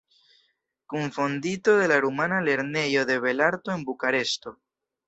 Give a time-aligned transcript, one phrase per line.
[0.93, 4.61] Kunfondinto de la rumana Lernejo de belarto en Bukareŝto.